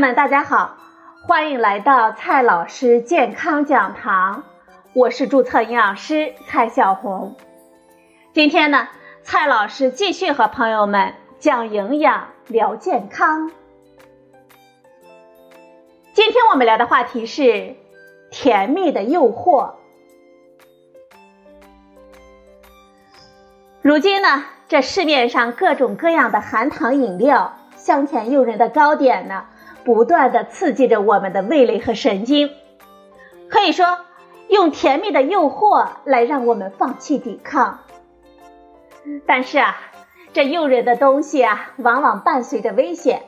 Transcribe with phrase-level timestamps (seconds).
[0.00, 0.78] 们，大家好，
[1.26, 4.44] 欢迎来到蔡老师健康讲堂，
[4.94, 7.36] 我是注册营养师蔡小红。
[8.32, 8.88] 今天呢，
[9.22, 13.50] 蔡老师继续和朋友们讲营养聊健康。
[16.14, 17.76] 今天我们聊的话题是
[18.30, 19.72] 甜蜜的诱惑。
[23.82, 29.44] 如今呢，这市面上各种各样的含糖饮料、香甜诱人的糕点呢。
[29.84, 32.50] 不断的刺激着我们的味蕾和神经，
[33.48, 33.98] 可以说
[34.48, 37.80] 用甜蜜的诱惑来让我们放弃抵抗。
[39.26, 39.76] 但是啊，
[40.32, 43.22] 这诱人的东西啊，往往伴随着危险。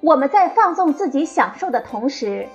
[0.00, 2.46] 我们在放纵自己享受的同时，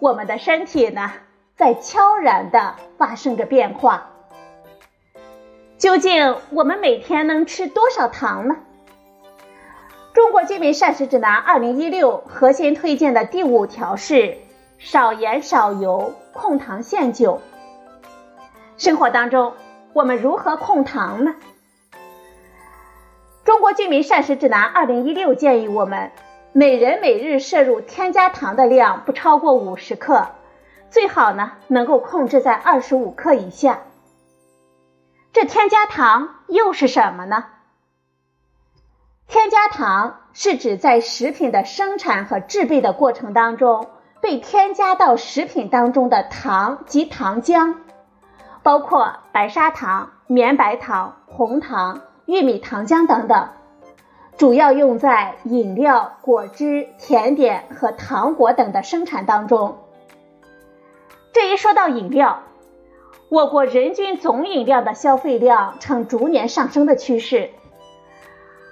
[0.00, 1.12] 我们的身体呢，
[1.56, 4.10] 在悄然的发生着变化。
[5.76, 8.56] 究竟我们每天能吃多少糖呢？
[10.18, 14.36] 中国居民膳食指南二零一六核心推荐的第五条是
[14.76, 17.40] 少盐少油，控糖限酒。
[18.78, 19.54] 生活当中，
[19.92, 21.36] 我们如何控糖呢？
[23.44, 26.10] 中国居民膳食指南二零一六建议我们
[26.52, 30.30] 每人每日摄入添加糖的量不超过五十克，
[30.90, 33.82] 最好呢能够控制在二十五克以下。
[35.32, 37.44] 这添加糖又是什么呢？
[39.28, 43.88] 添加糖是指在食品的生产和制备的过程当中
[44.22, 47.74] 被添加到食品当中的糖及糖浆，
[48.62, 53.48] 包括白砂糖、绵白糖、红糖、玉米糖浆等等，
[54.38, 59.76] 主要用在饮料、果汁、甜点和糖果等的生产当中。
[61.34, 62.44] 这一说到饮料，
[63.28, 67.50] 我国人均总饮料的消费量呈逐年上升的趋势。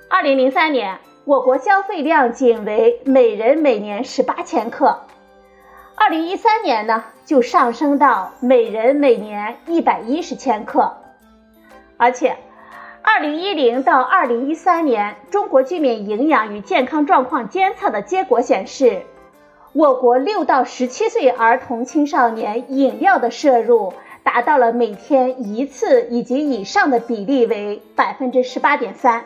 [0.08, 5.00] 二零零三年，我国消费量仅为每人每年十八千克，
[5.96, 10.96] 二零一三年呢就上升到每人每年一百一十千克，
[11.96, 12.36] 而且，
[13.02, 19.02] 二零一零到二零一三年中国居民营养与健康状况监测的结果显示，
[19.72, 29.24] 我国六到十七岁儿童青少年饮料的摄入达到了每天一次以及以上的比例为百分之十八点三。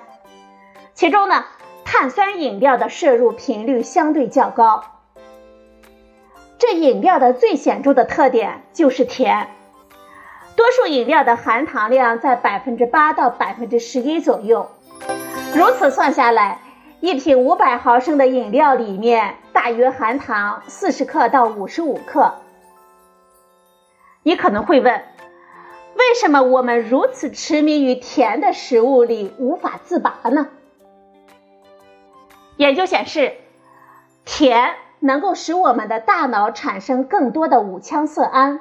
[1.00, 1.46] 其中呢，
[1.82, 4.84] 碳酸饮料的摄入频率相对较高。
[6.58, 9.48] 这饮料的最显著的特点就是甜，
[10.56, 14.70] 多数饮料的含糖量在百分之八到百分之十一左右。
[15.54, 16.60] 如此算下来，
[17.00, 22.34] 一瓶五百毫升的饮料里面大约含糖四十克到五十五克。
[24.22, 25.02] 你可能会问，
[25.94, 30.48] 为什么我们如此痴迷于甜的食物里无法自拔呢？
[32.60, 33.38] 研究显示，
[34.26, 38.60] 甜能够使我们的大脑产生更多的五羟色胺。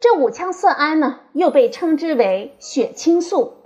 [0.00, 3.58] 这五羟色胺呢，又被称之为血清素。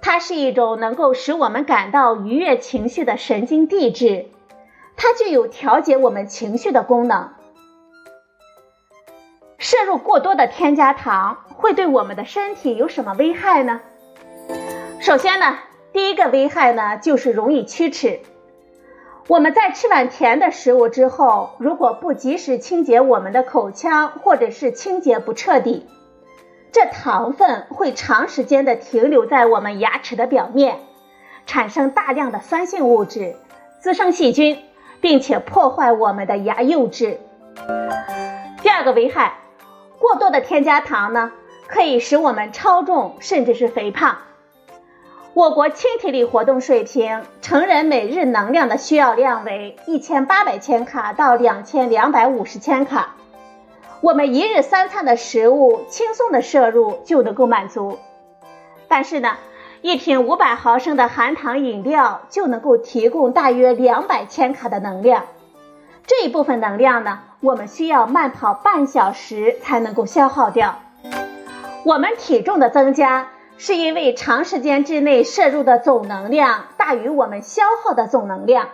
[0.00, 4.30] 它是一种能够使我们感到愉悦情绪的神经递质，
[4.96, 7.34] 它具有调节我们情绪的功能。
[9.58, 13.82] 摄入过多的添加糖会对我们的身体有什么危害呢？
[14.98, 15.58] 首先呢，
[15.92, 18.20] 第一个危害呢，就是容易龋齿。
[19.28, 25.86] 我们在吃完甜的食物之后，如果不及时清洁我们的口腔，或者是清洁不彻底，
[26.72, 30.80] 这糖分会长时间的停留在我们牙齿的表面，
[31.46, 33.36] 产生大量的酸性物质，
[33.78, 34.58] 滋生细菌，
[35.00, 37.20] 并且破坏我们的牙釉质。
[38.60, 39.34] 第二个危害，
[40.00, 41.30] 过多的添加糖呢，
[41.68, 44.18] 可以使我们超重，甚至是肥胖。
[45.34, 53.14] 我国轻体力活动水平，成人每日能量的需要量为一千八百千卡到两千两百五十千卡，
[54.02, 57.98] 我们一日三餐的食物轻松的摄入就能够满足。
[58.88, 59.38] 但是呢，
[59.80, 65.24] 一瓶五百毫升的含糖饮料就能够提供大约两百千卡的能量，
[66.06, 70.78] 这一部分能量呢，我们需要慢跑半小时才能够消耗掉。
[71.84, 73.28] 我们体重的增加。
[73.58, 78.70] 是因为长时间之内摄入的总能量大于我们消耗的总能量，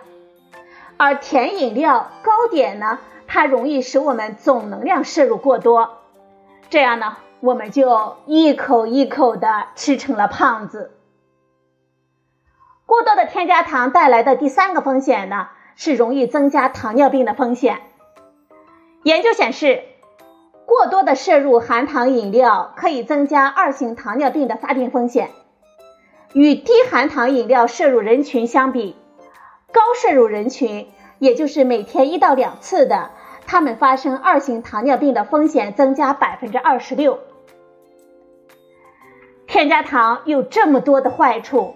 [0.97, 2.97] 而甜饮料、糕点呢，
[3.27, 5.99] 它容易使我们总能量摄入过多，
[6.71, 10.91] 这样呢，我们就一口一口的吃成了胖子。
[12.87, 17.81] 过多的添加糖带来的第三个风险呢，是容易增加糖尿病的风险。
[19.03, 19.83] 研究显示。
[20.69, 25.31] 过多的摄入含糖饮料可以增加二型糖尿病的发病风险。
[26.33, 28.95] 与低含糖饮料摄入人群相比，
[29.73, 30.87] 高摄入人群
[31.17, 33.09] 也就是每天一到两次的，
[33.47, 37.17] 他们发生二型糖尿病的风险增加百分之二十六。
[39.47, 41.73] 添加糖有这么多的坏处，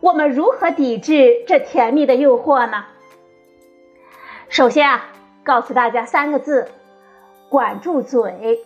[0.00, 2.84] 我们如何抵制这甜蜜的诱惑呢？
[4.48, 5.04] 首先啊，
[5.44, 6.66] 告诉大家三个字：
[7.48, 8.60] 管住嘴。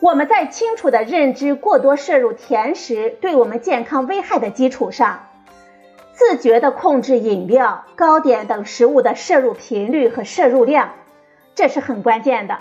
[0.00, 5.28] 我们在清楚的认知过多摄入甜食对我们健康危害的基础上，
[6.12, 10.90] 自觉的控制饮料、糕点等食物的摄入频率和摄入量，
[11.54, 12.58] 这是很关键的。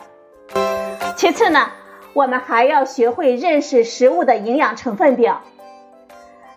[1.17, 1.67] 其次呢，
[2.13, 5.41] 我们还要学会认识食物的营养成分表。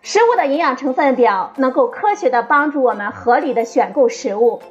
[0.02, 4.62] 食物的营养成分表能够科学的帮助我们合理的选购食物。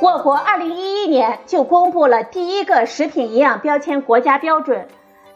[0.00, 4.82] 我国二零一一年就公布了第一个食品营养标签国家标准《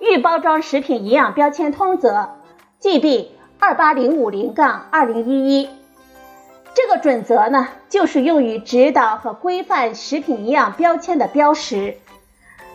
[0.01, 2.11] 预包装食品营养标签通则》
[2.81, 3.29] ，GB
[3.59, 5.71] 二八零五零杠二零一一。
[6.75, 11.97] 这个准则呢，就是用于指导和规范食品营养标签的标识。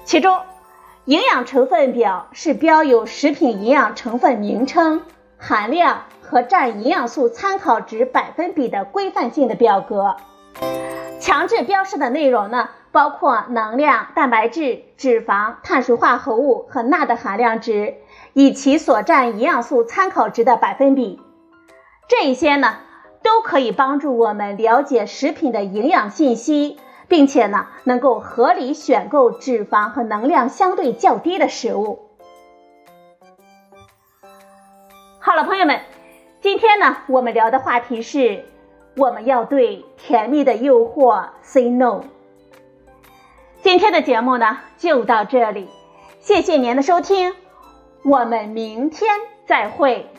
[0.03, 0.39] 其中，
[1.05, 5.01] 营养成分表是标有食品营养成分名称、
[5.37, 10.15] 含量和占营养素参考值百分比的规范性的表格。
[11.23, 17.95] 强制标示的内容呢，包括能量、蛋白质、脂肪、碳水化合物和钠的含量值，
[18.33, 21.21] 以其所占营养素参考值的百分比。
[22.09, 22.75] 这一些呢，
[23.23, 26.77] 都可以帮助我们了解食品的营养信息，
[27.07, 31.99] 并且呢，能够合理选购脂肪和能量相对较低的食物。
[35.19, 35.79] 好了，朋友们，
[36.41, 38.43] 今天呢，我们聊的话题是。
[38.95, 42.01] 我们要对甜蜜的诱惑 say no。
[43.61, 45.67] 今天的节目呢就到这里，
[46.19, 47.33] 谢谢您的收听，
[48.03, 49.09] 我们明天
[49.45, 50.09] 再会。